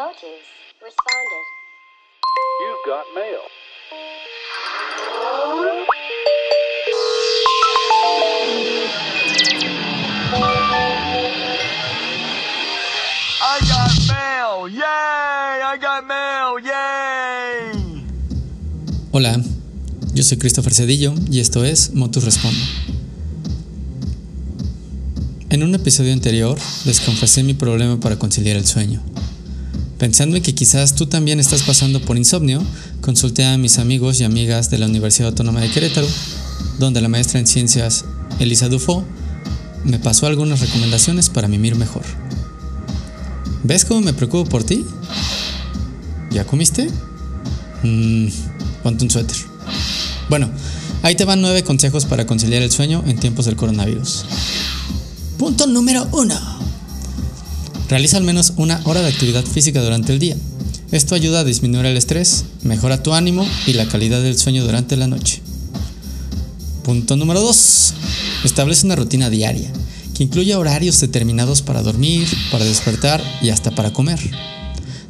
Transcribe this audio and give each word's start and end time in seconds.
Motus 0.00 0.46
responded. 0.80 1.44
You've 2.62 2.84
got 2.86 3.04
mail. 3.14 3.44
I 13.42 13.60
got 13.68 13.92
mail! 14.08 14.68
Yay! 14.70 14.80
I 14.80 15.76
got 15.78 16.06
mail! 16.06 16.58
Yay! 16.64 18.06
Hola, 19.12 19.42
yo 20.14 20.22
soy 20.22 20.38
Christopher 20.38 20.72
Cedillo 20.72 21.12
y 21.30 21.40
esto 21.40 21.62
es 21.62 21.92
Motus 21.92 22.24
Responde. 22.24 22.64
En 25.50 25.62
un 25.62 25.74
episodio 25.74 26.14
anterior 26.14 26.56
les 26.86 27.00
confesé 27.00 27.42
mi 27.42 27.52
problema 27.52 28.00
para 28.00 28.18
conciliar 28.18 28.56
el 28.56 28.66
sueño. 28.66 29.02
Pensando 30.00 30.38
en 30.38 30.42
que 30.42 30.54
quizás 30.54 30.94
tú 30.94 31.04
también 31.04 31.40
estás 31.40 31.62
pasando 31.62 32.00
por 32.00 32.16
insomnio, 32.16 32.62
consulté 33.02 33.44
a 33.44 33.58
mis 33.58 33.78
amigos 33.78 34.18
y 34.18 34.24
amigas 34.24 34.70
de 34.70 34.78
la 34.78 34.86
Universidad 34.86 35.28
Autónoma 35.28 35.60
de 35.60 35.70
Querétaro, 35.70 36.08
donde 36.78 37.02
la 37.02 37.10
maestra 37.10 37.38
en 37.38 37.46
ciencias 37.46 38.06
Elisa 38.38 38.70
Dufo 38.70 39.04
me 39.84 39.98
pasó 39.98 40.26
algunas 40.26 40.60
recomendaciones 40.60 41.28
para 41.28 41.48
mimir 41.48 41.76
mejor. 41.76 42.02
¿Ves 43.62 43.84
cómo 43.84 44.00
me 44.00 44.14
preocupo 44.14 44.48
por 44.48 44.64
ti? 44.64 44.86
¿Ya 46.30 46.46
comiste? 46.46 46.90
Mmm, 47.82 48.28
ponte 48.82 49.04
un 49.04 49.10
suéter. 49.10 49.36
Bueno, 50.30 50.48
ahí 51.02 51.14
te 51.14 51.26
van 51.26 51.42
nueve 51.42 51.62
consejos 51.62 52.06
para 52.06 52.24
conciliar 52.24 52.62
el 52.62 52.70
sueño 52.70 53.04
en 53.06 53.20
tiempos 53.20 53.44
del 53.44 53.56
coronavirus. 53.56 54.24
Punto 55.36 55.66
número 55.66 56.08
1. 56.12 56.59
Realiza 57.90 58.18
al 58.18 58.22
menos 58.22 58.52
una 58.56 58.80
hora 58.84 59.02
de 59.02 59.08
actividad 59.08 59.44
física 59.44 59.82
durante 59.82 60.12
el 60.12 60.20
día. 60.20 60.36
Esto 60.92 61.16
ayuda 61.16 61.40
a 61.40 61.44
disminuir 61.44 61.86
el 61.86 61.96
estrés, 61.96 62.44
mejora 62.62 63.02
tu 63.02 63.14
ánimo 63.14 63.44
y 63.66 63.72
la 63.72 63.88
calidad 63.88 64.22
del 64.22 64.38
sueño 64.38 64.62
durante 64.62 64.96
la 64.96 65.08
noche. 65.08 65.42
Punto 66.84 67.16
número 67.16 67.40
2. 67.40 67.94
Establece 68.44 68.86
una 68.86 68.94
rutina 68.94 69.28
diaria 69.28 69.72
que 70.14 70.22
incluya 70.22 70.60
horarios 70.60 71.00
determinados 71.00 71.62
para 71.62 71.82
dormir, 71.82 72.28
para 72.52 72.64
despertar 72.64 73.24
y 73.42 73.48
hasta 73.48 73.72
para 73.72 73.92
comer. 73.92 74.20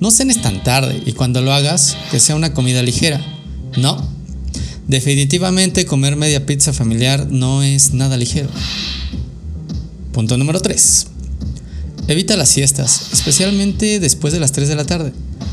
No 0.00 0.10
cenes 0.10 0.42
tan 0.42 0.64
tarde 0.64 1.00
y 1.06 1.12
cuando 1.12 1.42
lo 1.42 1.52
hagas, 1.52 1.96
que 2.10 2.18
sea 2.18 2.34
una 2.34 2.54
comida 2.54 2.82
ligera. 2.82 3.24
No. 3.76 4.04
Definitivamente 4.88 5.86
comer 5.86 6.16
media 6.16 6.44
pizza 6.44 6.72
familiar 6.72 7.28
no 7.30 7.62
es 7.62 7.94
nada 7.94 8.16
ligero. 8.16 8.48
Punto 10.12 10.36
número 10.36 10.58
3. 10.58 11.13
Evita 12.06 12.36
las 12.36 12.50
siestas, 12.50 13.08
especialmente 13.12 13.98
después 13.98 14.34
de 14.34 14.40
las 14.40 14.52
3 14.52 14.68
de 14.68 14.76
la 14.76 14.84
tarde. 14.84 15.12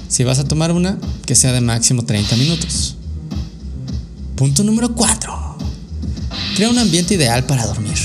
Si 0.10 0.26
vas 0.26 0.40
a 0.40 0.44
tomar 0.44 0.74
una, 0.74 0.98
que 1.26 1.36
sea 1.36 1.54
de 1.54 1.62
máximo 1.62 2.04
30 2.04 2.36
minutos. 2.36 2.96
Punto 4.36 4.64
número 4.66 4.94
4. 4.94 5.58
Crea 6.56 6.70
un 6.70 6.78
ambiente 6.78 7.14
ideal 7.14 7.46
para 7.46 7.66
dormir. 7.66 7.98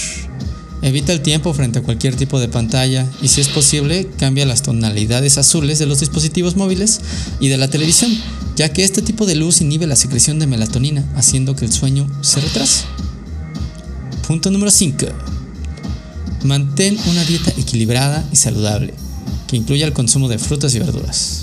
Evita 0.80 1.12
el 1.12 1.22
tiempo 1.22 1.52
frente 1.54 1.80
a 1.80 1.82
cualquier 1.82 2.14
tipo 2.14 2.38
de 2.38 2.46
pantalla 2.46 3.04
y 3.20 3.26
si 3.26 3.40
es 3.40 3.48
posible 3.48 4.08
cambia 4.16 4.46
las 4.46 4.62
tonalidades 4.62 5.38
azules 5.38 5.80
de 5.80 5.86
los 5.86 5.98
dispositivos 5.98 6.54
móviles 6.54 7.00
y 7.40 7.48
de 7.48 7.56
la 7.56 7.68
televisión, 7.68 8.16
ya 8.54 8.72
que 8.72 8.84
este 8.84 9.02
tipo 9.02 9.26
de 9.26 9.34
luz 9.34 9.60
inhibe 9.60 9.88
la 9.88 9.96
secreción 9.96 10.38
de 10.38 10.46
melatonina, 10.46 11.04
haciendo 11.16 11.56
que 11.56 11.64
el 11.64 11.72
sueño 11.72 12.08
se 12.20 12.40
retrase. 12.40 12.84
Punto 14.28 14.52
número 14.52 14.70
5. 14.70 15.06
Mantén 16.46 16.96
una 17.06 17.24
dieta 17.24 17.52
equilibrada 17.56 18.24
y 18.32 18.36
saludable, 18.36 18.94
que 19.48 19.56
incluya 19.56 19.84
el 19.84 19.92
consumo 19.92 20.28
de 20.28 20.38
frutas 20.38 20.74
y 20.74 20.78
verduras. 20.78 21.42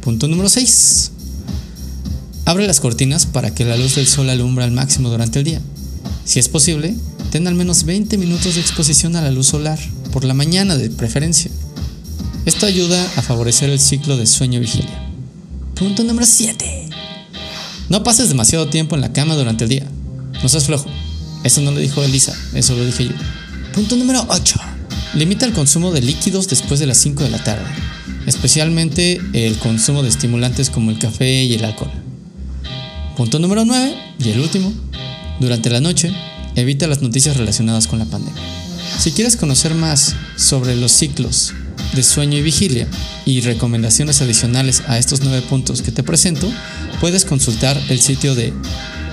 Punto 0.00 0.26
número 0.26 0.48
6. 0.48 1.12
Abre 2.44 2.66
las 2.66 2.80
cortinas 2.80 3.26
para 3.26 3.54
que 3.54 3.64
la 3.64 3.76
luz 3.76 3.94
del 3.94 4.08
sol 4.08 4.28
alumbre 4.28 4.64
al 4.64 4.72
máximo 4.72 5.10
durante 5.10 5.38
el 5.38 5.44
día. 5.44 5.60
Si 6.24 6.40
es 6.40 6.48
posible, 6.48 6.96
ten 7.30 7.46
al 7.46 7.54
menos 7.54 7.84
20 7.84 8.18
minutos 8.18 8.56
de 8.56 8.60
exposición 8.60 9.14
a 9.14 9.22
la 9.22 9.30
luz 9.30 9.46
solar, 9.46 9.78
por 10.10 10.24
la 10.24 10.34
mañana 10.34 10.76
de 10.76 10.90
preferencia. 10.90 11.50
Esto 12.46 12.66
ayuda 12.66 13.00
a 13.16 13.22
favorecer 13.22 13.70
el 13.70 13.78
ciclo 13.78 14.16
de 14.16 14.26
sueño-vigilia. 14.26 15.08
Punto 15.76 16.02
número 16.02 16.26
7. 16.26 16.88
No 17.88 18.02
pases 18.02 18.28
demasiado 18.28 18.68
tiempo 18.68 18.96
en 18.96 19.02
la 19.02 19.12
cama 19.12 19.36
durante 19.36 19.64
el 19.64 19.70
día. 19.70 19.86
No 20.42 20.48
seas 20.48 20.66
flojo. 20.66 20.90
Eso 21.44 21.60
no 21.60 21.70
lo 21.70 21.78
dijo 21.78 22.02
Elisa, 22.02 22.36
eso 22.54 22.74
lo 22.74 22.84
dije 22.84 23.04
yo. 23.04 23.14
Punto 23.72 23.94
número 23.94 24.26
8. 24.28 24.60
Limita 25.14 25.46
el 25.46 25.52
consumo 25.52 25.92
de 25.92 26.02
líquidos 26.02 26.48
después 26.48 26.80
de 26.80 26.86
las 26.86 26.98
5 26.98 27.22
de 27.22 27.30
la 27.30 27.42
tarde, 27.42 27.64
especialmente 28.26 29.20
el 29.32 29.56
consumo 29.58 30.02
de 30.02 30.08
estimulantes 30.08 30.70
como 30.70 30.90
el 30.90 30.98
café 30.98 31.44
y 31.44 31.54
el 31.54 31.64
alcohol. 31.64 31.90
Punto 33.16 33.38
número 33.38 33.64
9 33.64 33.94
y 34.18 34.30
el 34.30 34.40
último. 34.40 34.72
Durante 35.38 35.70
la 35.70 35.80
noche, 35.80 36.12
evita 36.56 36.88
las 36.88 37.00
noticias 37.00 37.36
relacionadas 37.36 37.86
con 37.86 38.00
la 38.00 38.06
pandemia. 38.06 38.42
Si 38.98 39.12
quieres 39.12 39.36
conocer 39.36 39.74
más 39.74 40.16
sobre 40.36 40.74
los 40.74 40.90
ciclos 40.90 41.54
de 41.94 42.02
sueño 42.02 42.38
y 42.38 42.42
vigilia 42.42 42.88
y 43.24 43.40
recomendaciones 43.40 44.20
adicionales 44.20 44.82
a 44.88 44.98
estos 44.98 45.20
nueve 45.20 45.42
puntos 45.48 45.82
que 45.82 45.92
te 45.92 46.02
presento, 46.02 46.52
puedes 47.00 47.24
consultar 47.24 47.80
el 47.88 48.00
sitio 48.00 48.34
de 48.34 48.52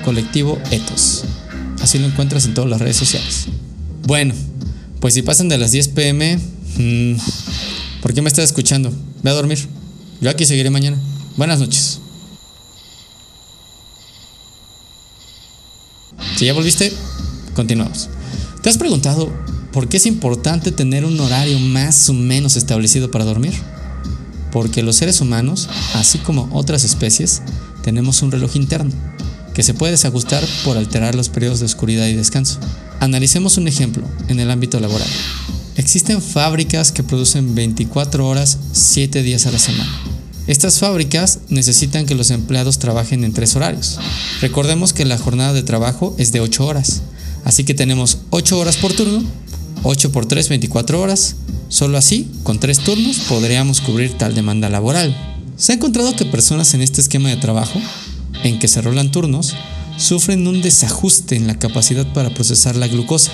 Colectivo 0.04 0.60
Ethos. 0.72 1.26
Así 1.80 2.00
lo 2.00 2.08
encuentras 2.08 2.46
en 2.46 2.56
todas 2.56 2.70
las 2.70 2.82
redes 2.82 2.98
sociales. 2.98 3.48
Bueno, 4.08 4.34
pues 5.02 5.16
si 5.16 5.22
pasan 5.22 5.50
de 5.50 5.58
las 5.58 5.74
10 5.74 5.90
pm, 5.90 6.40
mmm, 6.78 7.18
¿por 8.02 8.14
qué 8.14 8.22
me 8.22 8.30
estás 8.30 8.46
escuchando? 8.46 8.90
Ve 9.22 9.32
a 9.32 9.34
dormir. 9.34 9.68
Yo 10.22 10.30
aquí 10.30 10.46
seguiré 10.46 10.70
mañana. 10.70 10.98
Buenas 11.36 11.60
noches. 11.60 12.00
Si 16.38 16.46
ya 16.46 16.54
volviste, 16.54 16.94
continuamos. 17.54 18.08
¿Te 18.62 18.70
has 18.70 18.78
preguntado 18.78 19.30
por 19.74 19.90
qué 19.90 19.98
es 19.98 20.06
importante 20.06 20.72
tener 20.72 21.04
un 21.04 21.20
horario 21.20 21.60
más 21.60 22.08
o 22.08 22.14
menos 22.14 22.56
establecido 22.56 23.12
para 23.12 23.26
dormir? 23.26 23.56
Porque 24.54 24.84
los 24.84 24.96
seres 24.96 25.20
humanos, 25.20 25.68
así 25.96 26.18
como 26.20 26.48
otras 26.54 26.86
especies, 26.86 27.42
tenemos 27.84 28.22
un 28.22 28.32
reloj 28.32 28.56
interno 28.56 28.94
que 29.54 29.64
se 29.64 29.74
puede 29.74 29.92
desajustar 29.92 30.46
por 30.64 30.78
alterar 30.78 31.14
los 31.14 31.28
periodos 31.28 31.60
de 31.60 31.66
oscuridad 31.66 32.08
y 32.08 32.14
descanso. 32.14 32.62
Analicemos 33.00 33.58
un 33.58 33.68
ejemplo 33.68 34.04
en 34.28 34.40
el 34.40 34.50
ámbito 34.50 34.80
laboral. 34.80 35.08
Existen 35.76 36.22
fábricas 36.22 36.92
que 36.92 37.04
producen 37.04 37.54
24 37.54 38.28
horas 38.28 38.58
7 38.72 39.22
días 39.22 39.46
a 39.46 39.52
la 39.52 39.60
semana. 39.60 39.92
Estas 40.48 40.80
fábricas 40.80 41.40
necesitan 41.50 42.06
que 42.06 42.16
los 42.16 42.32
empleados 42.32 42.80
trabajen 42.80 43.24
en 43.24 43.34
tres 43.34 43.56
horarios. 43.56 44.00
Recordemos 44.42 44.94
que 44.94 45.06
la 45.06 45.18
jornada 45.18 45.54
de 45.54 45.62
trabajo 45.62 46.16
es 46.18 46.32
de 46.32 46.40
8 46.40 46.66
horas, 46.66 47.02
así 47.44 47.66
que 47.66 47.74
tenemos 47.74 48.20
8 48.32 48.58
horas 48.58 48.78
por 48.78 48.94
turno, 48.94 49.24
8 49.84 50.12
por 50.12 50.26
3, 50.26 50.50
24 50.50 51.00
horas. 51.00 51.36
Solo 51.70 51.98
así, 51.98 52.32
con 52.44 52.60
3 52.60 52.80
turnos, 52.80 53.20
podríamos 53.28 53.82
cubrir 53.82 54.18
tal 54.18 54.34
demanda 54.34 54.70
laboral. 54.70 55.16
Se 55.58 55.74
ha 55.74 55.76
encontrado 55.76 56.16
que 56.16 56.26
personas 56.26 56.74
en 56.74 56.82
este 56.82 57.02
esquema 57.02 57.30
de 57.30 57.38
trabajo, 57.38 57.80
en 58.44 58.58
que 58.58 58.68
se 58.68 58.82
rolan 58.82 59.12
turnos, 59.12 59.54
sufren 59.98 60.48
un 60.48 60.62
desajuste 60.62 61.36
en 61.36 61.48
la 61.48 61.60
capacidad 61.60 62.12
para 62.14 62.34
procesar 62.34 62.76
la 62.76 62.88
glucosa, 62.88 63.32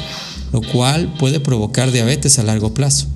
lo 0.52 0.62
cual 0.62 1.14
puede 1.20 1.40
provocar 1.40 1.92
diabetes 1.92 2.40
a 2.40 2.44
largo 2.44 2.74
plazo. 2.74 3.08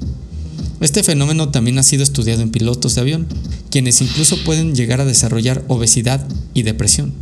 Este 0.79 1.03
fenómeno 1.03 1.49
también 1.49 1.79
ha 1.79 1.83
sido 1.83 2.03
estudiado 2.03 2.41
en 2.41 2.51
pilotos 2.51 2.95
de 2.95 3.01
avión, 3.01 3.27
quienes 3.71 4.01
incluso 4.01 4.43
pueden 4.43 4.75
llegar 4.75 5.01
a 5.01 5.05
desarrollar 5.05 5.63
obesidad 5.67 6.27
y 6.53 6.63
depresión. 6.63 7.13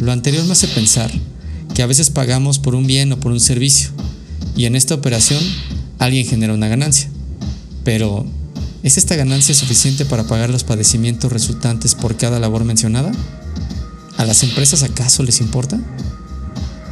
Lo 0.00 0.10
anterior 0.12 0.44
me 0.44 0.52
hace 0.52 0.66
pensar 0.68 1.10
que 1.74 1.82
a 1.82 1.86
veces 1.86 2.10
pagamos 2.10 2.58
por 2.58 2.74
un 2.74 2.86
bien 2.86 3.12
o 3.12 3.20
por 3.20 3.32
un 3.32 3.40
servicio, 3.40 3.90
y 4.56 4.64
en 4.64 4.76
esta 4.76 4.94
operación 4.94 5.42
alguien 5.98 6.26
genera 6.26 6.54
una 6.54 6.68
ganancia. 6.68 7.08
Pero, 7.84 8.26
¿es 8.82 8.98
esta 8.98 9.14
ganancia 9.14 9.54
suficiente 9.54 10.04
para 10.04 10.26
pagar 10.26 10.50
los 10.50 10.64
padecimientos 10.64 11.32
resultantes 11.32 11.94
por 11.94 12.16
cada 12.16 12.40
labor 12.40 12.64
mencionada? 12.64 13.12
¿A 14.16 14.24
las 14.24 14.42
empresas 14.42 14.82
acaso 14.82 15.22
les 15.22 15.40
importa? 15.40 15.78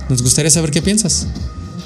Nos 0.08 0.22
gustaría 0.22 0.50
saber 0.50 0.70
qué 0.70 0.82
piensas. 0.82 1.26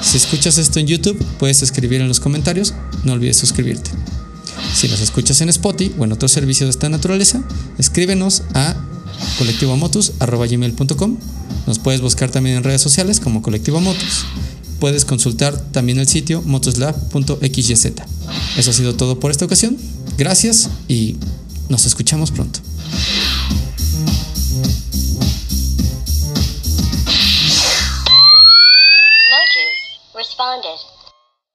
Si 0.00 0.16
escuchas 0.16 0.58
esto 0.58 0.78
en 0.78 0.86
YouTube, 0.86 1.22
puedes 1.38 1.62
escribir 1.62 2.00
en 2.00 2.08
los 2.08 2.20
comentarios. 2.20 2.74
No 3.04 3.12
olvides 3.12 3.36
suscribirte. 3.36 3.90
Si 4.74 4.88
nos 4.88 5.00
escuchas 5.00 5.40
en 5.40 5.48
Spotify 5.48 5.94
o 5.98 6.04
en 6.04 6.12
otro 6.12 6.28
servicio 6.28 6.66
de 6.66 6.70
esta 6.70 6.88
naturaleza, 6.88 7.42
escríbenos 7.78 8.42
a 8.54 8.76
colectivomotus.gmail.com 9.38 11.16
Nos 11.66 11.78
puedes 11.78 12.00
buscar 12.00 12.30
también 12.30 12.56
en 12.56 12.64
redes 12.64 12.82
sociales 12.82 13.20
como 13.20 13.42
Colectivo 13.42 13.80
Motus. 13.80 14.26
Puedes 14.80 15.04
consultar 15.04 15.58
también 15.72 15.98
el 15.98 16.06
sitio 16.06 16.42
motuslab.xyz. 16.42 17.86
Eso 18.56 18.70
ha 18.70 18.74
sido 18.74 18.94
todo 18.94 19.18
por 19.18 19.30
esta 19.30 19.44
ocasión. 19.44 19.76
Gracias 20.18 20.68
y 20.88 21.16
nos 21.68 21.86
escuchamos 21.86 22.30
pronto. 22.30 22.60
responded. 30.56 30.95